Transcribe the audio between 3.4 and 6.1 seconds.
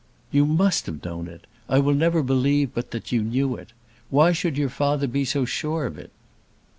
it. Why should your father be so sure of